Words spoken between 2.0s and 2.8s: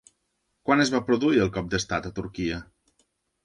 a Turquia?